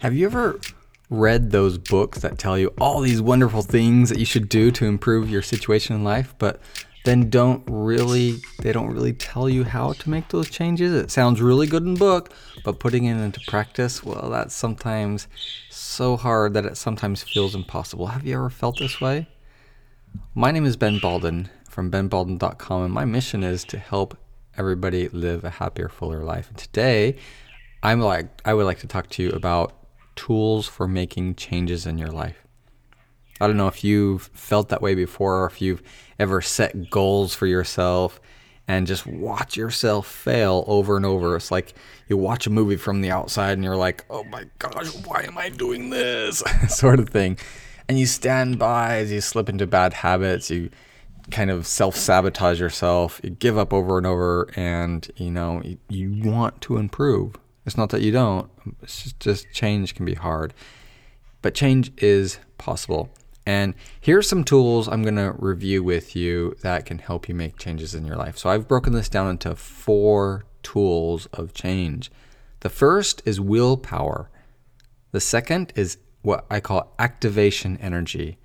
Have 0.00 0.14
you 0.14 0.26
ever 0.26 0.60
read 1.10 1.50
those 1.50 1.76
books 1.76 2.20
that 2.20 2.38
tell 2.38 2.56
you 2.56 2.72
all 2.78 3.00
these 3.00 3.20
wonderful 3.20 3.62
things 3.62 4.10
that 4.10 4.18
you 4.20 4.24
should 4.24 4.48
do 4.48 4.70
to 4.70 4.84
improve 4.84 5.28
your 5.28 5.42
situation 5.42 5.96
in 5.96 6.04
life, 6.04 6.36
but 6.38 6.60
then 7.04 7.28
don't 7.30 7.64
really 7.66 8.36
they 8.62 8.70
don't 8.70 8.92
really 8.92 9.12
tell 9.12 9.48
you 9.48 9.64
how 9.64 9.94
to 9.94 10.08
make 10.08 10.28
those 10.28 10.48
changes. 10.50 10.92
It 10.92 11.10
sounds 11.10 11.42
really 11.42 11.66
good 11.66 11.82
in 11.82 11.96
book, 11.96 12.32
but 12.64 12.78
putting 12.78 13.06
it 13.06 13.16
into 13.16 13.40
practice, 13.48 14.04
well, 14.04 14.30
that's 14.30 14.54
sometimes 14.54 15.26
so 15.68 16.16
hard 16.16 16.54
that 16.54 16.64
it 16.64 16.76
sometimes 16.76 17.24
feels 17.24 17.56
impossible. 17.56 18.06
Have 18.06 18.24
you 18.24 18.34
ever 18.34 18.50
felt 18.50 18.78
this 18.78 19.00
way? 19.00 19.26
My 20.32 20.52
name 20.52 20.64
is 20.64 20.76
Ben 20.76 21.00
Balden 21.00 21.48
from 21.68 21.90
benbalden.com 21.90 22.84
and 22.84 22.94
my 22.94 23.04
mission 23.04 23.42
is 23.42 23.64
to 23.64 23.78
help 23.78 24.16
everybody 24.56 25.08
live 25.08 25.42
a 25.44 25.50
happier, 25.50 25.88
fuller 25.88 26.22
life. 26.22 26.50
And 26.50 26.58
today, 26.58 27.16
I'm 27.82 28.00
like 28.00 28.28
I 28.44 28.54
would 28.54 28.64
like 28.64 28.78
to 28.80 28.86
talk 28.86 29.08
to 29.10 29.22
you 29.24 29.30
about 29.30 29.77
tools 30.18 30.66
for 30.66 30.88
making 30.88 31.36
changes 31.36 31.86
in 31.86 31.96
your 31.96 32.10
life. 32.10 32.44
I 33.40 33.46
don't 33.46 33.56
know 33.56 33.68
if 33.68 33.84
you've 33.84 34.22
felt 34.34 34.68
that 34.70 34.82
way 34.82 34.96
before 34.96 35.42
or 35.42 35.46
if 35.46 35.62
you've 35.62 35.82
ever 36.18 36.40
set 36.40 36.90
goals 36.90 37.34
for 37.34 37.46
yourself 37.46 38.20
and 38.66 38.86
just 38.86 39.06
watch 39.06 39.56
yourself 39.56 40.08
fail 40.08 40.64
over 40.66 40.96
and 40.96 41.06
over. 41.06 41.36
It's 41.36 41.52
like 41.52 41.72
you 42.08 42.16
watch 42.16 42.48
a 42.48 42.50
movie 42.50 42.76
from 42.76 43.00
the 43.00 43.12
outside 43.12 43.52
and 43.52 43.62
you're 43.62 43.76
like, 43.76 44.04
oh 44.10 44.24
my 44.24 44.44
gosh, 44.58 44.92
why 45.06 45.22
am 45.22 45.38
I 45.38 45.50
doing 45.50 45.90
this? 45.90 46.42
sort 46.68 46.98
of 46.98 47.08
thing. 47.08 47.38
And 47.88 47.98
you 47.98 48.06
stand 48.06 48.58
by 48.58 48.96
as 48.96 49.12
you 49.12 49.20
slip 49.20 49.48
into 49.48 49.68
bad 49.68 49.92
habits. 49.92 50.50
You 50.50 50.70
kind 51.30 51.50
of 51.50 51.64
self 51.66 51.94
sabotage 51.94 52.60
yourself. 52.60 53.20
You 53.22 53.30
give 53.30 53.56
up 53.56 53.72
over 53.72 53.96
and 53.96 54.06
over, 54.06 54.48
and 54.56 55.08
you 55.16 55.30
know, 55.30 55.62
you, 55.64 55.78
you 55.88 56.30
want 56.30 56.60
to 56.62 56.76
improve. 56.76 57.36
It's 57.68 57.76
not 57.76 57.90
that 57.90 58.00
you 58.00 58.12
don't, 58.12 58.50
it's 58.82 59.12
just, 59.20 59.52
change 59.52 59.94
can 59.94 60.06
be 60.06 60.14
hard. 60.14 60.54
But 61.42 61.54
change 61.54 61.92
is 61.98 62.38
possible. 62.56 63.10
And 63.44 63.74
here's 64.00 64.26
some 64.26 64.42
tools 64.42 64.88
I'm 64.88 65.02
going 65.02 65.16
to 65.16 65.34
review 65.36 65.84
with 65.84 66.16
you 66.16 66.56
that 66.62 66.86
can 66.86 66.98
help 66.98 67.28
you 67.28 67.34
make 67.34 67.58
changes 67.58 67.94
in 67.94 68.06
your 68.06 68.16
life. 68.16 68.38
So 68.38 68.48
I've 68.48 68.66
broken 68.66 68.94
this 68.94 69.10
down 69.10 69.28
into 69.28 69.54
four 69.54 70.46
tools 70.62 71.26
of 71.26 71.52
change. 71.52 72.10
The 72.60 72.70
first 72.70 73.20
is 73.26 73.38
willpower. 73.38 74.30
The 75.12 75.20
second 75.20 75.74
is 75.76 75.98
what 76.22 76.46
I 76.50 76.60
call 76.60 76.94
activation 76.98 77.76
energy. 77.82 78.38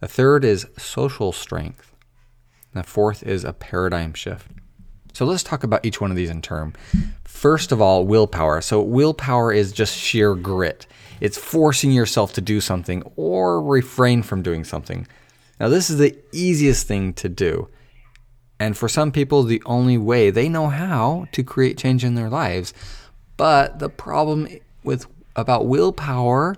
The 0.00 0.08
third 0.08 0.44
is 0.44 0.66
social 0.76 1.30
strength. 1.30 1.94
The 2.74 2.82
fourth 2.82 3.22
is 3.22 3.44
a 3.44 3.52
paradigm 3.52 4.12
shift. 4.12 4.50
So 5.18 5.24
let's 5.24 5.42
talk 5.42 5.64
about 5.64 5.84
each 5.84 6.00
one 6.00 6.12
of 6.12 6.16
these 6.16 6.30
in 6.30 6.42
turn. 6.42 6.76
First 7.24 7.72
of 7.72 7.80
all, 7.80 8.06
willpower. 8.06 8.60
So, 8.60 8.80
willpower 8.80 9.52
is 9.52 9.72
just 9.72 9.98
sheer 9.98 10.36
grit. 10.36 10.86
It's 11.20 11.36
forcing 11.36 11.90
yourself 11.90 12.32
to 12.34 12.40
do 12.40 12.60
something 12.60 13.02
or 13.16 13.60
refrain 13.60 14.22
from 14.22 14.42
doing 14.42 14.62
something. 14.62 15.08
Now, 15.58 15.70
this 15.70 15.90
is 15.90 15.98
the 15.98 16.16
easiest 16.30 16.86
thing 16.86 17.14
to 17.14 17.28
do. 17.28 17.68
And 18.60 18.76
for 18.76 18.88
some 18.88 19.10
people, 19.10 19.42
the 19.42 19.60
only 19.66 19.98
way 19.98 20.30
they 20.30 20.48
know 20.48 20.68
how 20.68 21.26
to 21.32 21.42
create 21.42 21.78
change 21.78 22.04
in 22.04 22.14
their 22.14 22.30
lives. 22.30 22.72
But 23.36 23.80
the 23.80 23.88
problem 23.88 24.46
with 24.84 25.06
about 25.34 25.66
willpower 25.66 26.54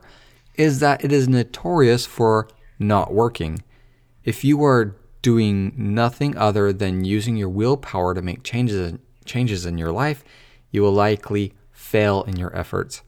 is 0.57 0.81
that 0.81 1.03
it 1.03 1.13
is 1.13 1.29
notorious 1.29 2.05
for 2.05 2.47
not 2.79 3.15
working. 3.15 3.63
If 4.23 4.45
you 4.45 4.63
are 4.65 4.97
doing 5.23 5.73
nothing 5.77 6.37
other 6.37 6.73
than 6.73 7.05
using 7.05 7.37
your 7.37 7.49
willpower 7.49 8.15
to 8.15 8.23
make 8.23 8.43
changes 8.43 8.99
changes 9.25 9.67
in 9.67 9.79
your 9.79 9.93
life, 9.93 10.25
you 10.71 10.83
will 10.83 10.93
likely 10.93 11.55
fail 11.73 12.23
in 12.25 12.37
your 12.37 12.57
efforts. 12.57 13.03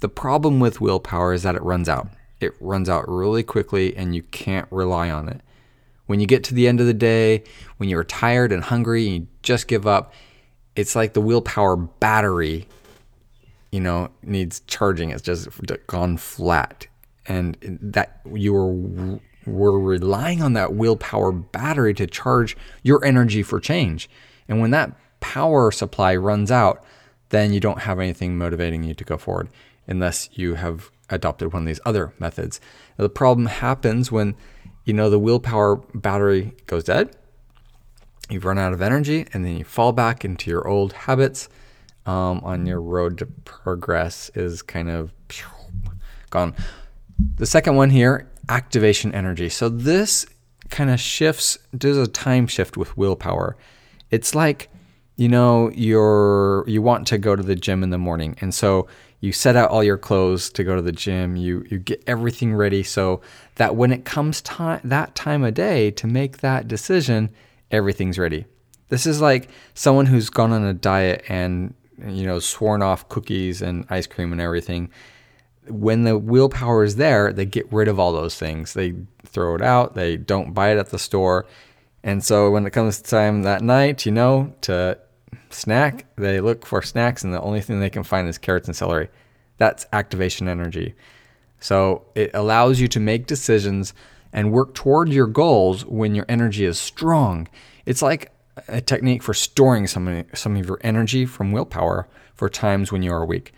The 0.00 0.08
problem 0.08 0.60
with 0.60 0.80
willpower 0.80 1.32
is 1.32 1.42
that 1.42 1.56
it 1.56 1.62
runs 1.62 1.88
out. 1.88 2.08
It 2.40 2.54
runs 2.60 2.88
out 2.88 3.08
really 3.08 3.42
quickly 3.42 3.96
and 3.96 4.14
you 4.14 4.22
can't 4.22 4.68
rely 4.70 5.10
on 5.10 5.28
it. 5.28 5.40
When 6.06 6.20
you 6.20 6.26
get 6.26 6.44
to 6.44 6.54
the 6.54 6.68
end 6.68 6.80
of 6.80 6.86
the 6.86 6.94
day, 6.94 7.44
when 7.76 7.88
you're 7.88 8.04
tired 8.04 8.52
and 8.52 8.62
hungry 8.62 9.06
and 9.06 9.14
you 9.14 9.26
just 9.42 9.68
give 9.68 9.86
up, 9.86 10.12
it's 10.76 10.94
like 10.94 11.12
the 11.12 11.20
willpower 11.20 11.76
battery, 11.76 12.68
you 13.72 13.80
know, 13.80 14.10
needs 14.22 14.60
charging. 14.60 15.10
It's 15.10 15.22
just 15.22 15.48
gone 15.86 16.16
flat. 16.16 16.86
And 17.26 17.58
that 17.82 18.20
you 18.32 18.54
were 18.54 19.20
we're 19.46 19.78
relying 19.78 20.42
on 20.42 20.52
that 20.54 20.74
willpower 20.74 21.32
battery 21.32 21.94
to 21.94 22.06
charge 22.06 22.56
your 22.82 23.04
energy 23.04 23.42
for 23.42 23.60
change. 23.60 24.08
And 24.48 24.60
when 24.60 24.70
that 24.72 24.92
power 25.20 25.70
supply 25.70 26.14
runs 26.16 26.50
out, 26.50 26.84
then 27.30 27.52
you 27.52 27.60
don't 27.60 27.80
have 27.80 27.98
anything 27.98 28.36
motivating 28.38 28.82
you 28.82 28.94
to 28.94 29.04
go 29.04 29.16
forward 29.16 29.48
unless 29.86 30.28
you 30.32 30.54
have 30.54 30.90
adopted 31.10 31.52
one 31.52 31.62
of 31.62 31.66
these 31.66 31.80
other 31.84 32.12
methods. 32.18 32.60
Now, 32.98 33.04
the 33.04 33.08
problem 33.10 33.46
happens 33.46 34.12
when 34.12 34.34
you 34.84 34.92
know 34.92 35.10
the 35.10 35.18
willpower 35.18 35.76
battery 35.94 36.54
goes 36.66 36.84
dead. 36.84 37.14
You've 38.30 38.44
run 38.44 38.58
out 38.58 38.74
of 38.74 38.82
energy, 38.82 39.26
and 39.32 39.44
then 39.44 39.56
you 39.56 39.64
fall 39.64 39.92
back 39.92 40.24
into 40.24 40.50
your 40.50 40.68
old 40.68 40.92
habits. 40.92 41.48
Um, 42.06 42.40
on 42.42 42.64
your 42.64 42.80
road 42.80 43.18
to 43.18 43.26
progress 43.26 44.30
is 44.34 44.62
kind 44.62 44.88
of 44.88 45.12
gone. 46.30 46.54
The 47.36 47.44
second 47.44 47.76
one 47.76 47.90
here 47.90 48.30
activation 48.48 49.14
energy. 49.14 49.48
So 49.48 49.68
this 49.68 50.26
kind 50.70 50.90
of 50.90 51.00
shifts, 51.00 51.58
does 51.76 51.96
a 51.96 52.06
time 52.06 52.46
shift 52.46 52.76
with 52.76 52.96
willpower. 52.96 53.56
It's 54.10 54.34
like, 54.34 54.68
you 55.16 55.28
know, 55.28 55.70
you're 55.74 56.64
you 56.68 56.80
want 56.80 57.06
to 57.08 57.18
go 57.18 57.34
to 57.34 57.42
the 57.42 57.56
gym 57.56 57.82
in 57.82 57.90
the 57.90 57.98
morning, 57.98 58.36
and 58.40 58.54
so 58.54 58.86
you 59.20 59.32
set 59.32 59.56
out 59.56 59.70
all 59.70 59.82
your 59.82 59.98
clothes 59.98 60.48
to 60.50 60.62
go 60.62 60.76
to 60.76 60.82
the 60.82 60.92
gym. 60.92 61.36
You 61.36 61.66
you 61.68 61.78
get 61.78 62.02
everything 62.06 62.54
ready 62.54 62.82
so 62.82 63.20
that 63.56 63.74
when 63.74 63.92
it 63.92 64.04
comes 64.04 64.40
time 64.42 64.80
that 64.84 65.14
time 65.14 65.42
of 65.42 65.54
day 65.54 65.90
to 65.92 66.06
make 66.06 66.38
that 66.38 66.68
decision, 66.68 67.30
everything's 67.70 68.18
ready. 68.18 68.46
This 68.90 69.06
is 69.06 69.20
like 69.20 69.48
someone 69.74 70.06
who's 70.06 70.30
gone 70.30 70.52
on 70.52 70.62
a 70.62 70.72
diet 70.72 71.24
and 71.28 71.74
you 72.06 72.24
know 72.24 72.38
sworn 72.38 72.80
off 72.80 73.08
cookies 73.08 73.60
and 73.60 73.84
ice 73.90 74.06
cream 74.06 74.30
and 74.30 74.40
everything 74.40 74.88
when 75.70 76.04
the 76.04 76.18
willpower 76.18 76.84
is 76.84 76.96
there, 76.96 77.32
they 77.32 77.46
get 77.46 77.72
rid 77.72 77.88
of 77.88 77.98
all 77.98 78.12
those 78.12 78.36
things. 78.36 78.74
They 78.74 78.94
throw 79.24 79.54
it 79.54 79.62
out, 79.62 79.94
they 79.94 80.16
don't 80.16 80.54
buy 80.54 80.70
it 80.72 80.78
at 80.78 80.90
the 80.90 80.98
store. 80.98 81.46
And 82.02 82.24
so 82.24 82.50
when 82.50 82.66
it 82.66 82.70
comes 82.70 83.02
time 83.02 83.42
that 83.42 83.62
night, 83.62 84.06
you 84.06 84.12
know, 84.12 84.54
to 84.62 84.98
snack, 85.50 86.06
they 86.16 86.40
look 86.40 86.64
for 86.64 86.82
snacks 86.82 87.24
and 87.24 87.34
the 87.34 87.40
only 87.40 87.60
thing 87.60 87.80
they 87.80 87.90
can 87.90 88.04
find 88.04 88.28
is 88.28 88.38
carrots 88.38 88.68
and 88.68 88.76
celery. 88.76 89.08
That's 89.58 89.86
activation 89.92 90.48
energy. 90.48 90.94
So 91.60 92.04
it 92.14 92.30
allows 92.34 92.80
you 92.80 92.88
to 92.88 93.00
make 93.00 93.26
decisions 93.26 93.92
and 94.32 94.52
work 94.52 94.74
toward 94.74 95.08
your 95.08 95.26
goals 95.26 95.84
when 95.84 96.14
your 96.14 96.26
energy 96.28 96.64
is 96.64 96.78
strong. 96.78 97.48
It's 97.86 98.02
like 98.02 98.32
a 98.68 98.80
technique 98.80 99.22
for 99.22 99.34
storing 99.34 99.86
some, 99.86 100.24
some 100.34 100.56
of 100.56 100.66
your 100.66 100.78
energy 100.82 101.26
from 101.26 101.52
willpower 101.52 102.08
for 102.34 102.48
times 102.48 102.92
when 102.92 103.02
you 103.02 103.12
are 103.12 103.24
weak. 103.24 103.52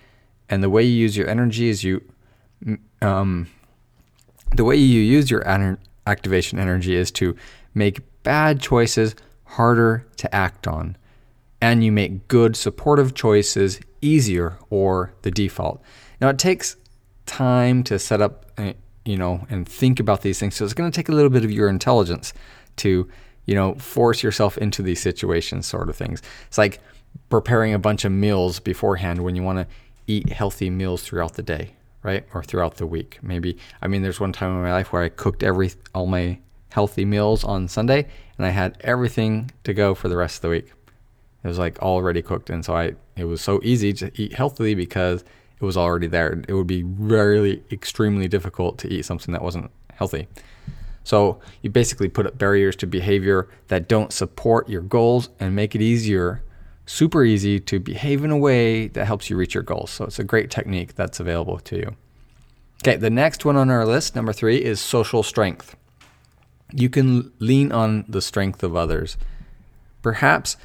And 0.51 0.63
the 0.63 0.69
way 0.69 0.83
you 0.83 0.93
use 0.93 1.17
your 1.17 1.29
energy 1.29 1.69
is 1.69 1.85
you, 1.85 2.03
um, 3.01 3.49
the 4.55 4.65
way 4.65 4.77
you 4.77 5.01
use 5.01 5.31
your 5.31 5.47
activation 6.07 6.59
energy 6.59 6.97
is 6.97 7.11
to 7.13 7.37
make 7.73 8.01
bad 8.25 8.61
choices 8.61 9.15
harder 9.45 10.07
to 10.17 10.35
act 10.35 10.67
on. 10.67 10.97
And 11.63 11.85
you 11.85 11.93
make 11.93 12.27
good 12.27 12.57
supportive 12.57 13.15
choices 13.15 13.81
easier 14.01 14.59
or 14.71 15.13
the 15.23 15.31
default. 15.31 15.83
Now, 16.21 16.29
it 16.31 16.39
takes 16.39 16.77
time 17.27 17.85
to 17.85 17.99
set 17.99 18.21
up, 18.21 18.47
uh, 18.59 18.73
you 19.05 19.17
know, 19.17 19.47
and 19.51 19.69
think 19.69 20.01
about 20.01 20.23
these 20.23 20.41
things. 20.41 20.57
So 20.57 20.65
it's 20.65 20.75
going 20.75 20.91
to 20.91 20.95
take 20.95 21.09
a 21.09 21.13
little 21.13 21.31
bit 21.31 21.45
of 21.45 21.51
your 21.51 21.69
intelligence 21.69 22.33
to, 22.77 23.09
you 23.45 23.55
know, 23.55 23.75
force 23.75 24.23
yourself 24.23 24.59
into 24.59 24.83
these 24.83 25.01
situations, 25.01 25.67
sort 25.67 25.89
of 25.89 25.97
things. 25.97 26.23
It's 26.47 26.59
like 26.59 26.81
preparing 27.29 27.75
a 27.75 27.79
bunch 27.79 28.05
of 28.05 28.13
meals 28.13 28.59
beforehand 28.59 29.23
when 29.23 29.37
you 29.37 29.43
want 29.43 29.59
to 29.59 29.67
eat 30.11 30.31
healthy 30.31 30.71
meals 30.71 31.03
throughout 31.03 31.35
the 31.35 31.43
day, 31.43 31.75
right? 32.03 32.27
Or 32.35 32.43
throughout 32.43 32.77
the 32.77 32.87
week. 32.87 33.19
Maybe 33.23 33.57
I 33.81 33.89
mean 33.89 34.03
there's 34.03 34.21
one 34.21 34.33
time 34.33 34.51
in 34.51 34.63
my 34.63 34.73
life 34.73 34.93
where 34.93 35.03
I 35.03 35.09
cooked 35.09 35.43
every 35.43 35.73
all 35.95 36.07
my 36.07 36.39
healthy 36.71 37.05
meals 37.05 37.45
on 37.45 37.69
Sunday 37.69 38.07
and 38.37 38.47
I 38.47 38.51
had 38.51 38.77
everything 38.81 39.51
to 39.65 39.75
go 39.75 39.95
for 39.95 40.09
the 40.09 40.17
rest 40.17 40.37
of 40.37 40.43
the 40.43 40.49
week. 40.51 40.73
It 41.43 41.49
was 41.49 41.59
like 41.59 41.79
already 41.81 42.23
cooked 42.23 42.51
and 42.51 42.65
so 42.65 42.75
I 42.75 42.95
it 43.17 43.25
was 43.25 43.41
so 43.41 43.61
easy 43.63 43.93
to 43.95 44.11
eat 44.21 44.35
healthily 44.35 44.75
because 44.75 45.23
it 45.61 45.65
was 45.65 45.77
already 45.77 46.07
there. 46.07 46.43
It 46.49 46.55
would 46.55 46.67
be 46.67 46.83
really 46.83 47.63
extremely 47.71 48.29
difficult 48.29 48.79
to 48.79 48.89
eat 48.89 49.05
something 49.05 49.33
that 49.33 49.43
wasn't 49.43 49.71
healthy. 49.95 50.27
So 51.05 51.41
you 51.63 51.71
basically 51.71 52.09
put 52.09 52.27
up 52.27 52.39
barriers 52.39 52.77
to 52.77 52.87
behavior 52.87 53.49
that 53.69 53.89
don't 53.89 54.13
support 54.13 54.69
your 54.69 54.83
goals 54.83 55.29
and 55.39 55.55
make 55.55 55.75
it 55.75 55.83
easier 55.83 56.43
super 56.91 57.23
easy 57.23 57.61
to 57.61 57.79
behave 57.79 58.25
in 58.25 58.33
a 58.33 58.37
way 58.37 58.89
that 58.89 59.07
helps 59.07 59.31
you 59.31 59.37
reach 59.37 59.55
your 59.55 59.63
goals. 59.63 59.91
So 59.91 60.05
it's 60.05 60.19
a 60.19 60.25
great 60.25 60.51
technique 60.51 60.97
that's 60.97 61.21
available 61.21 61.59
to 61.61 61.77
you. 61.77 61.97
Okay, 62.83 62.97
the 62.97 63.11
next 63.11 63.45
one 63.45 63.57
on 63.57 63.71
our 63.71 63.87
list, 63.87 64.17
number 64.17 64.33
three, 64.33 64.57
is 64.57 64.81
social 64.81 65.23
strength. 65.23 65.77
You 66.73 66.91
can 66.91 67.33
lean 67.39 67.71
on 67.71 68.05
the 68.09 68.21
strength 68.21 68.63
of 68.63 68.75
others. 68.75 69.17
Perhaps, 70.03 70.57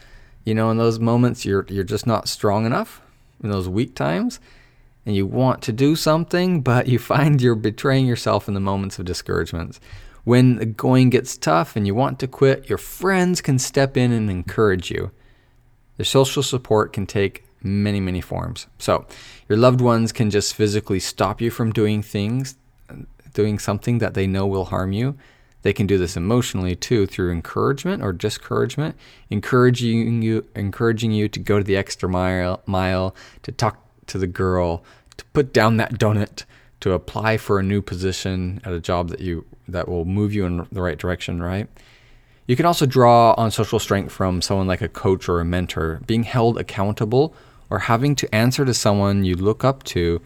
you 0.45 0.55
know, 0.55 0.71
in 0.71 0.77
those 0.77 0.99
moments 0.99 1.45
you're 1.45 1.65
you're 1.69 1.83
just 1.83 2.07
not 2.07 2.27
strong 2.27 2.65
enough, 2.65 3.01
in 3.43 3.51
those 3.51 3.69
weak 3.69 3.95
times, 3.95 4.39
and 5.05 5.15
you 5.15 5.27
want 5.27 5.61
to 5.63 5.71
do 5.71 5.95
something, 5.95 6.61
but 6.61 6.87
you 6.87 6.97
find 6.97 7.41
you're 7.41 7.55
betraying 7.55 8.07
yourself 8.07 8.47
in 8.47 8.53
the 8.53 8.59
moments 8.59 8.97
of 8.97 9.05
discouragement. 9.05 9.79
When 10.23 10.55
the 10.55 10.65
going 10.65 11.11
gets 11.11 11.37
tough 11.37 11.75
and 11.75 11.85
you 11.85 11.93
want 11.93 12.19
to 12.19 12.27
quit, 12.27 12.67
your 12.67 12.79
friends 12.79 13.41
can 13.41 13.59
step 13.59 13.95
in 13.95 14.11
and 14.11 14.29
encourage 14.29 14.89
you. 14.89 15.11
The 15.97 16.05
social 16.05 16.43
support 16.43 16.93
can 16.93 17.05
take 17.05 17.45
many, 17.61 17.99
many 17.99 18.21
forms. 18.21 18.67
So, 18.77 19.05
your 19.49 19.57
loved 19.57 19.81
ones 19.81 20.11
can 20.11 20.29
just 20.29 20.53
physically 20.53 20.99
stop 20.99 21.41
you 21.41 21.49
from 21.49 21.71
doing 21.71 22.01
things, 22.01 22.55
doing 23.33 23.59
something 23.59 23.99
that 23.99 24.13
they 24.13 24.27
know 24.27 24.45
will 24.45 24.65
harm 24.65 24.91
you. 24.91 25.17
They 25.61 25.73
can 25.73 25.87
do 25.87 25.97
this 25.97 26.15
emotionally 26.15 26.75
too 26.75 27.07
through 27.07 27.31
encouragement 27.31 28.03
or 28.03 28.13
discouragement, 28.13 28.95
encouraging 29.31 30.21
you 30.21 30.45
encouraging 30.55 31.11
you 31.11 31.27
to 31.29 31.39
go 31.39 31.57
to 31.57 31.63
the 31.63 31.75
extra 31.75 32.07
mile, 32.07 32.61
mile 32.67 33.15
to 33.41 33.51
talk 33.51 33.83
to 34.07 34.19
the 34.19 34.27
girl, 34.27 34.83
to 35.17 35.25
put 35.33 35.53
down 35.53 35.77
that 35.77 35.93
donut, 35.93 36.43
to 36.81 36.91
apply 36.91 37.37
for 37.37 37.57
a 37.57 37.63
new 37.63 37.81
position 37.81 38.61
at 38.63 38.73
a 38.73 38.79
job 38.79 39.09
that 39.09 39.21
you 39.21 39.43
that 39.67 39.87
will 39.87 40.05
move 40.05 40.33
you 40.35 40.45
in 40.45 40.67
the 40.71 40.83
right 40.83 40.99
direction, 40.99 41.41
right? 41.41 41.67
You 42.47 42.55
can 42.55 42.65
also 42.65 42.85
draw 42.85 43.33
on 43.37 43.49
social 43.51 43.79
strength 43.79 44.11
from 44.11 44.41
someone 44.41 44.67
like 44.67 44.81
a 44.81 44.87
coach 44.89 45.27
or 45.27 45.39
a 45.39 45.45
mentor, 45.45 46.01
being 46.05 46.23
held 46.23 46.57
accountable 46.57 47.33
or 47.69 47.79
having 47.79 48.15
to 48.15 48.35
answer 48.35 48.65
to 48.65 48.73
someone 48.73 49.23
you 49.23 49.35
look 49.35 49.63
up 49.63 49.83
to 49.83 50.21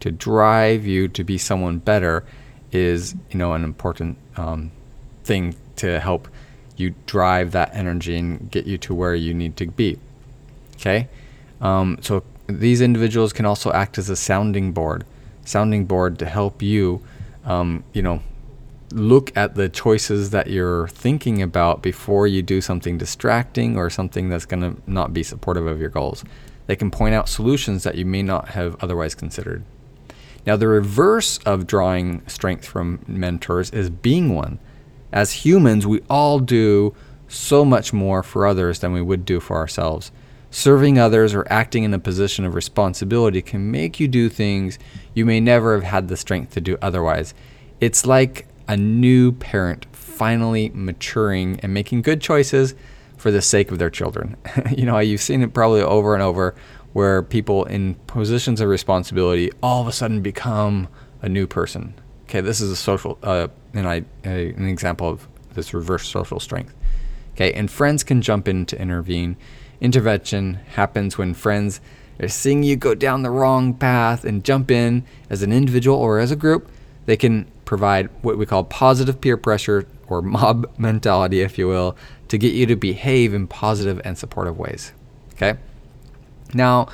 to 0.00 0.10
drive 0.10 0.84
you 0.84 1.08
to 1.08 1.24
be 1.24 1.38
someone 1.38 1.78
better 1.78 2.24
is, 2.72 3.14
you 3.30 3.38
know, 3.38 3.54
an 3.54 3.64
important 3.64 4.18
um, 4.36 4.70
thing 5.22 5.54
to 5.76 5.98
help 5.98 6.28
you 6.76 6.94
drive 7.06 7.52
that 7.52 7.74
energy 7.74 8.18
and 8.18 8.50
get 8.50 8.66
you 8.66 8.76
to 8.76 8.94
where 8.94 9.14
you 9.14 9.32
need 9.32 9.56
to 9.56 9.66
be. 9.66 9.98
Okay, 10.76 11.08
um, 11.62 11.96
so 12.02 12.22
these 12.46 12.82
individuals 12.82 13.32
can 13.32 13.46
also 13.46 13.72
act 13.72 13.96
as 13.96 14.10
a 14.10 14.16
sounding 14.16 14.72
board, 14.72 15.04
sounding 15.44 15.86
board 15.86 16.18
to 16.18 16.26
help 16.26 16.60
you, 16.60 17.00
um, 17.46 17.82
you 17.94 18.02
know, 18.02 18.20
look 18.94 19.36
at 19.36 19.54
the 19.54 19.68
choices 19.68 20.30
that 20.30 20.48
you're 20.48 20.88
thinking 20.88 21.42
about 21.42 21.82
before 21.82 22.26
you 22.26 22.42
do 22.42 22.60
something 22.60 22.96
distracting 22.96 23.76
or 23.76 23.90
something 23.90 24.28
that's 24.28 24.46
going 24.46 24.62
to 24.62 24.80
not 24.86 25.12
be 25.12 25.22
supportive 25.22 25.66
of 25.66 25.80
your 25.80 25.90
goals. 25.90 26.24
They 26.66 26.76
can 26.76 26.90
point 26.90 27.14
out 27.14 27.28
solutions 27.28 27.82
that 27.82 27.96
you 27.96 28.06
may 28.06 28.22
not 28.22 28.50
have 28.50 28.76
otherwise 28.82 29.14
considered. 29.14 29.64
Now, 30.46 30.56
the 30.56 30.68
reverse 30.68 31.38
of 31.38 31.66
drawing 31.66 32.26
strength 32.26 32.66
from 32.66 33.04
mentors 33.06 33.70
is 33.70 33.90
being 33.90 34.34
one. 34.34 34.58
As 35.12 35.32
humans, 35.32 35.86
we 35.86 36.00
all 36.08 36.38
do 36.38 36.94
so 37.28 37.64
much 37.64 37.92
more 37.92 38.22
for 38.22 38.46
others 38.46 38.78
than 38.78 38.92
we 38.92 39.02
would 39.02 39.24
do 39.24 39.40
for 39.40 39.56
ourselves. 39.56 40.12
Serving 40.50 40.98
others 40.98 41.34
or 41.34 41.46
acting 41.50 41.82
in 41.82 41.94
a 41.94 41.98
position 41.98 42.44
of 42.44 42.54
responsibility 42.54 43.42
can 43.42 43.70
make 43.70 43.98
you 43.98 44.06
do 44.06 44.28
things 44.28 44.78
you 45.14 45.24
may 45.24 45.40
never 45.40 45.74
have 45.74 45.84
had 45.84 46.08
the 46.08 46.16
strength 46.16 46.54
to 46.54 46.60
do 46.60 46.78
otherwise. 46.80 47.34
It's 47.80 48.06
like 48.06 48.46
a 48.68 48.76
new 48.76 49.32
parent 49.32 49.86
finally 49.92 50.70
maturing 50.74 51.58
and 51.60 51.74
making 51.74 52.02
good 52.02 52.20
choices 52.20 52.74
for 53.16 53.30
the 53.30 53.42
sake 53.42 53.70
of 53.70 53.78
their 53.78 53.90
children. 53.90 54.36
you 54.76 54.84
know, 54.84 54.98
you've 54.98 55.20
seen 55.20 55.42
it 55.42 55.54
probably 55.54 55.80
over 55.80 56.14
and 56.14 56.22
over 56.22 56.54
where 56.92 57.22
people 57.22 57.64
in 57.64 57.94
positions 58.06 58.60
of 58.60 58.68
responsibility 58.68 59.50
all 59.62 59.82
of 59.82 59.88
a 59.88 59.92
sudden 59.92 60.20
become 60.22 60.88
a 61.22 61.28
new 61.28 61.46
person. 61.46 61.94
Okay, 62.24 62.40
this 62.40 62.60
is 62.60 62.70
a 62.70 62.76
social, 62.76 63.18
uh, 63.22 63.48
and 63.74 63.86
I, 63.86 64.04
a, 64.24 64.50
an 64.50 64.68
example 64.68 65.08
of 65.08 65.28
this 65.54 65.74
reverse 65.74 66.08
social 66.08 66.40
strength. 66.40 66.74
Okay, 67.32 67.52
and 67.52 67.70
friends 67.70 68.04
can 68.04 68.22
jump 68.22 68.46
in 68.48 68.64
to 68.66 68.80
intervene 68.80 69.36
intervention 69.80 70.54
happens 70.68 71.18
when 71.18 71.34
friends 71.34 71.80
are 72.20 72.28
seeing 72.28 72.62
you 72.62 72.76
go 72.76 72.94
down 72.94 73.22
the 73.22 73.30
wrong 73.30 73.74
path 73.74 74.24
and 74.24 74.44
jump 74.44 74.70
in 74.70 75.04
as 75.28 75.42
an 75.42 75.52
individual 75.52 75.96
or 75.98 76.18
as 76.18 76.30
a 76.30 76.36
group. 76.36 76.70
They 77.06 77.16
can 77.16 77.50
provide 77.64 78.08
what 78.22 78.38
we 78.38 78.46
call 78.46 78.64
positive 78.64 79.20
peer 79.20 79.36
pressure 79.36 79.86
or 80.06 80.22
mob 80.22 80.70
mentality, 80.78 81.40
if 81.40 81.58
you 81.58 81.68
will, 81.68 81.96
to 82.28 82.38
get 82.38 82.52
you 82.52 82.66
to 82.66 82.76
behave 82.76 83.34
in 83.34 83.46
positive 83.46 84.00
and 84.04 84.16
supportive 84.16 84.58
ways. 84.58 84.92
Okay? 85.34 85.58
Now, 86.52 86.88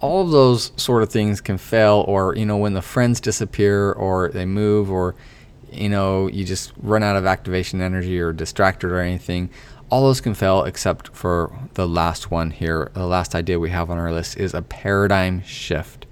all 0.00 0.22
of 0.22 0.30
those 0.30 0.72
sort 0.76 1.02
of 1.02 1.10
things 1.10 1.40
can 1.40 1.58
fail, 1.58 2.04
or, 2.06 2.34
you 2.36 2.44
know, 2.44 2.56
when 2.56 2.74
the 2.74 2.82
friends 2.82 3.20
disappear 3.20 3.92
or 3.92 4.28
they 4.28 4.44
move, 4.44 4.90
or, 4.90 5.14
you 5.72 5.88
know, 5.88 6.26
you 6.26 6.44
just 6.44 6.72
run 6.78 7.02
out 7.02 7.16
of 7.16 7.24
activation 7.24 7.80
energy 7.80 8.20
or 8.20 8.32
distracted 8.32 8.90
or 8.90 9.00
anything 9.00 9.50
all 9.90 10.02
those 10.02 10.20
can 10.20 10.34
fail 10.34 10.64
except 10.64 11.14
for 11.14 11.52
the 11.74 11.86
last 11.86 12.30
one 12.30 12.50
here. 12.50 12.90
The 12.94 13.06
last 13.06 13.34
idea 13.34 13.58
we 13.58 13.70
have 13.70 13.90
on 13.90 13.98
our 13.98 14.12
list 14.12 14.36
is 14.36 14.52
a 14.52 14.62
paradigm 14.62 15.42
shift. 15.42 16.06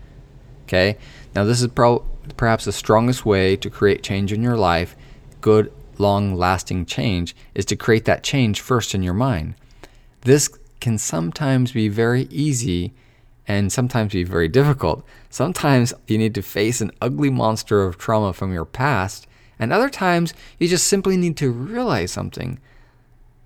Okay? 0.65 0.97
Now, 1.35 1.45
this 1.45 1.61
is 1.61 1.69
pro- 1.69 2.05
perhaps 2.37 2.65
the 2.65 2.73
strongest 2.73 3.25
way 3.25 3.57
to 3.57 3.71
create 3.71 4.03
change 4.03 4.33
in 4.33 4.43
your 4.43 4.57
life, 4.57 4.97
good, 5.41 5.73
long 5.99 6.35
lasting 6.35 6.87
change, 6.87 7.35
is 7.55 7.65
to 7.67 7.77
create 7.77 8.05
that 8.07 8.23
change 8.23 8.61
first 8.61 8.95
in 8.95 9.03
your 9.03 9.15
mind. 9.15 9.55
This 10.23 10.49
can 10.81 10.99
sometimes 10.99 11.73
be 11.73 11.89
very 11.89 12.23
easy 12.25 12.93
and 13.47 13.73
sometimes 13.73 14.13
be 14.13 14.25
very 14.25 14.49
difficult. 14.49 15.05
Sometimes 15.31 15.93
you 16.07 16.19
need 16.19 16.35
to 16.35 16.43
face 16.43 16.81
an 16.81 16.91
ugly 17.01 17.31
monster 17.31 17.83
of 17.83 17.99
trauma 17.99 18.33
from 18.33 18.53
your 18.53 18.65
past, 18.65 19.27
and 19.59 19.73
other 19.73 19.91
times 19.91 20.35
you 20.59 20.67
just 20.67 20.87
simply 20.87 21.17
need 21.17 21.37
to 21.37 21.51
realize 21.51 22.11
something 22.11 22.59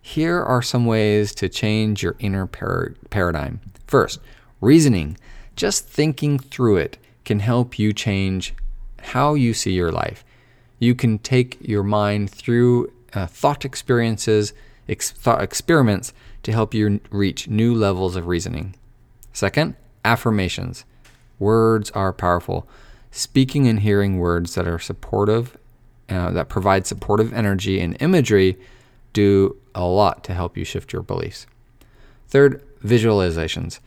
here 0.08 0.42
are 0.42 0.62
some 0.62 0.86
ways 0.86 1.34
to 1.34 1.50
change 1.50 2.02
your 2.02 2.16
inner 2.18 2.46
par- 2.46 2.94
paradigm. 3.10 3.60
First, 3.86 4.20
reasoning. 4.58 5.18
Just 5.54 5.86
thinking 5.86 6.38
through 6.38 6.78
it 6.78 6.96
can 7.26 7.40
help 7.40 7.78
you 7.78 7.92
change 7.92 8.54
how 9.00 9.34
you 9.34 9.54
see 9.54 9.72
your 9.72 9.92
life. 9.92 10.24
You 10.78 10.94
can 10.94 11.18
take 11.18 11.58
your 11.60 11.82
mind 11.82 12.30
through 12.30 12.92
uh, 13.14 13.26
thought 13.26 13.64
experiences, 13.64 14.52
ex- 14.88 15.10
thought 15.10 15.42
experiments 15.42 16.12
to 16.42 16.52
help 16.52 16.74
you 16.74 17.00
reach 17.10 17.48
new 17.48 17.74
levels 17.74 18.16
of 18.16 18.26
reasoning. 18.26 18.74
Second, 19.32 19.74
affirmations. 20.04 20.84
Words 21.38 21.90
are 21.92 22.12
powerful. 22.12 22.68
Speaking 23.10 23.66
and 23.66 23.80
hearing 23.80 24.18
words 24.18 24.54
that 24.54 24.68
are 24.68 24.78
supportive, 24.78 25.56
uh, 26.08 26.30
that 26.30 26.48
provide 26.48 26.86
supportive 26.86 27.32
energy 27.32 27.80
and 27.80 28.00
imagery 28.00 28.56
do 29.12 29.56
a 29.74 29.84
lot 29.84 30.24
to 30.24 30.34
help 30.34 30.56
you 30.56 30.64
shift 30.64 30.92
your 30.92 31.02
beliefs. 31.02 31.46
Third, 32.28 32.62
visualizations. 32.84 33.80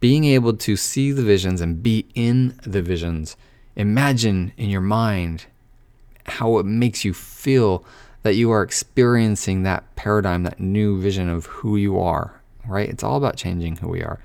Being 0.00 0.24
able 0.24 0.54
to 0.54 0.76
see 0.76 1.12
the 1.12 1.22
visions 1.22 1.60
and 1.60 1.82
be 1.82 2.06
in 2.14 2.58
the 2.64 2.82
visions. 2.82 3.36
Imagine 3.76 4.52
in 4.56 4.70
your 4.70 4.80
mind 4.80 5.46
how 6.24 6.58
it 6.58 6.66
makes 6.66 7.04
you 7.04 7.14
feel 7.14 7.84
that 8.22 8.34
you 8.34 8.50
are 8.50 8.62
experiencing 8.62 9.62
that 9.62 9.94
paradigm, 9.94 10.42
that 10.42 10.58
new 10.58 11.00
vision 11.00 11.28
of 11.28 11.46
who 11.46 11.76
you 11.76 11.98
are, 11.98 12.40
right? 12.66 12.88
It's 12.88 13.04
all 13.04 13.16
about 13.16 13.36
changing 13.36 13.76
who 13.76 13.88
we 13.88 14.02
are. 14.02 14.18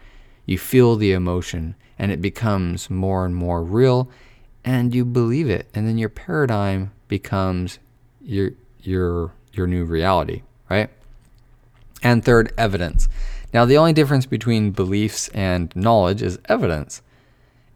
You 0.46 0.58
feel 0.58 0.96
the 0.96 1.12
emotion 1.12 1.75
and 2.00 2.12
it 2.12 2.22
becomes 2.22 2.89
more 2.89 3.25
and 3.25 3.36
more 3.36 3.63
real 3.63 4.10
and 4.63 4.93
you 4.96 5.05
believe 5.05 5.50
it. 5.50 5.67
And 5.74 5.88
then 5.88 5.98
your 5.98 6.10
paradigm 6.10 6.91
becomes 7.08 7.79
your 8.22 8.51
your 8.81 9.34
your 9.53 9.67
new 9.67 9.86
reality, 9.86 10.43
right? 10.70 10.89
And 12.01 12.24
third, 12.25 12.53
evidence. 12.58 13.08
Now, 13.53 13.65
the 13.65 13.77
only 13.77 13.93
difference 13.93 14.25
between 14.25 14.72
beliefs 14.72 15.27
and 15.29 15.75
knowledge 15.75 16.22
is 16.22 16.39
evidence. 16.46 17.01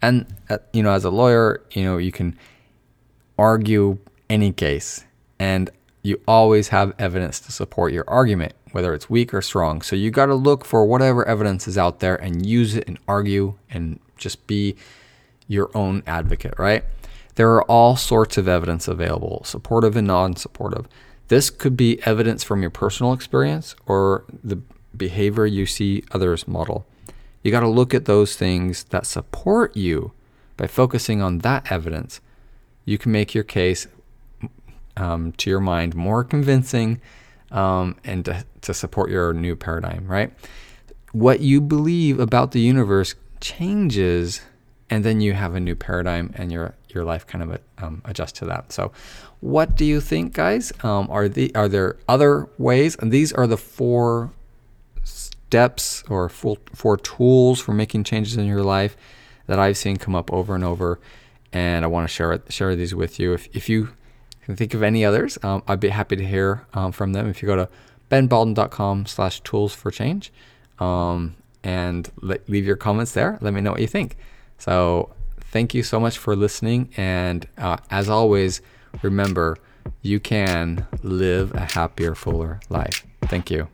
And, 0.02 0.25
uh, 0.50 0.60
you 0.74 0.84
know, 0.84 0.92
as 0.92 1.06
a 1.06 1.10
lawyer, 1.10 1.64
you 1.72 1.84
know, 1.84 1.98
you 1.98 2.12
can 2.12 2.38
argue 3.38 3.98
any 4.30 4.52
case 4.52 5.06
and 5.40 5.70
you 6.04 6.22
always 6.28 6.68
have 6.70 6.94
evidence 7.00 7.40
to 7.40 7.52
support 7.52 7.92
your 7.92 8.04
argument, 8.08 8.54
whether 8.72 8.94
it's 8.94 9.10
weak 9.10 9.34
or 9.34 9.42
strong. 9.42 9.82
So 9.82 9.96
you 9.96 10.12
got 10.12 10.28
to 10.28 10.36
look 10.36 10.64
for 10.64 10.86
whatever 10.86 11.28
evidence 11.28 11.68
is 11.68 11.78
out 11.78 12.00
there 12.00 12.16
and 12.16 12.46
use 12.46 12.75
it 12.75 12.88
and 12.88 13.00
argue 13.08 13.56
and 13.70 14.00
just 14.18 14.46
be 14.46 14.75
your 15.48 15.72
own 15.75 16.04
advocate, 16.06 16.54
right? 16.58 16.84
There 17.36 17.54
are 17.56 17.64
all 17.64 17.96
sorts 17.96 18.38
of 18.38 18.48
evidence 18.48 18.88
available, 18.88 19.44
supportive 19.44 19.96
and 19.96 20.08
non 20.08 20.36
supportive. 20.36 20.88
This 21.28 21.50
could 21.50 21.75
be 21.75 22.02
evidence 22.04 22.44
from 22.44 22.62
your 22.62 22.70
personal 22.70 23.14
experience 23.14 23.75
or 23.88 24.25
the 24.44 24.62
behavior 24.96 25.46
you 25.46 25.66
see 25.66 26.04
others 26.12 26.48
model. 26.48 26.86
You 27.46 27.52
got 27.52 27.60
to 27.60 27.68
look 27.68 27.94
at 27.94 28.06
those 28.06 28.36
things 28.36 28.86
that 28.86 29.06
support 29.06 29.78
you 29.78 30.14
by 30.58 30.66
focusing 30.66 31.22
on 31.22 31.40
that 31.40 31.72
evidence. 31.72 32.20
You 32.86 32.98
can 32.98 33.12
make 33.12 33.36
your 33.36 33.44
case 33.44 33.86
um, 34.98 35.32
to 35.34 35.52
your 35.52 35.60
mind 35.60 35.94
more 35.94 36.24
convincing 36.24 37.00
um, 37.52 37.98
and 38.04 38.25
to, 38.25 38.44
to 38.62 38.74
support 38.74 39.12
your 39.12 39.32
new 39.32 39.56
paradigm, 39.56 40.08
right? 40.08 40.34
What 41.12 41.42
you 41.42 41.62
believe 41.62 42.20
about 42.20 42.52
the 42.52 42.62
universe 42.62 43.14
changes, 43.42 44.42
and 44.90 45.04
then 45.04 45.22
you 45.22 45.34
have 45.34 45.54
a 45.54 45.60
new 45.60 45.75
paradigm, 45.75 46.34
and 46.36 46.52
your 46.52 46.74
your 46.90 47.04
life 47.04 47.28
kind 47.28 47.44
of 47.44 47.60
um, 47.78 48.02
adjusts 48.06 48.40
to 48.40 48.46
that. 48.46 48.74
So, 48.74 48.92
what 49.42 49.75
do 49.75 49.86
you 49.86 50.02
think, 50.02 50.34
guys? 50.34 50.74
Um, 50.84 51.08
are 51.12 51.30
the 51.30 51.54
are 51.54 51.68
there 51.68 51.98
other 52.08 52.50
ways? 52.58 52.96
And 52.96 53.12
these 53.12 53.32
are 53.32 53.46
the 53.46 53.56
four 53.56 54.32
steps 55.48 56.04
or 56.10 56.30
four, 56.30 56.58
four 56.74 56.98
tools 56.98 57.60
for 57.60 57.74
making 57.74 58.04
changes 58.04 58.36
in 58.38 58.46
your 58.46 58.64
life 58.64 58.98
that 59.48 59.60
I've 59.60 59.78
seen 59.78 59.98
come 59.98 60.16
up 60.16 60.32
over 60.34 60.56
and 60.56 60.64
over, 60.64 61.00
and 61.54 61.86
I 61.86 61.88
want 61.88 62.08
to 62.08 62.14
share 62.14 62.42
share 62.50 62.75
these 62.75 62.96
with 62.96 63.20
you. 63.20 63.34
If 63.34 63.48
if 63.56 63.70
you 63.70 63.90
can 64.44 64.56
think 64.56 64.74
of 64.74 64.84
any 64.84 65.06
others, 65.06 65.38
um, 65.44 65.64
I'd 65.68 65.80
be 65.80 65.90
happy 65.90 66.16
to 66.16 66.25
hear 66.25 66.66
um, 66.74 66.92
from 66.92 67.14
them. 67.14 67.28
If 67.28 67.42
you 67.42 67.48
go 67.48 67.56
to 67.56 67.70
benbalden.com 68.12 69.06
slash 69.08 69.42
tools 69.42 69.74
for 69.74 69.92
change 69.92 70.32
um, 70.80 71.36
and 71.64 72.12
leave 72.22 72.66
your 72.66 72.75
comments 72.75 73.14
there, 73.14 73.38
let 73.42 73.54
me 73.54 73.62
know 73.62 73.72
what 73.72 73.82
you 73.82 73.88
think. 73.88 74.18
So 74.58 75.14
thank 75.52 75.74
you 75.74 75.84
so 75.84 76.00
much 76.00 76.18
for 76.18 76.36
listening. 76.36 76.90
And 76.96 77.48
uh, 77.58 77.78
as 77.90 78.08
always, 78.08 78.62
remember, 79.02 79.58
you 80.02 80.20
can 80.20 80.86
live 81.02 81.54
a 81.56 81.62
happier, 81.74 82.14
fuller 82.14 82.60
life. 82.70 83.06
Thank 83.24 83.50
you. 83.50 83.68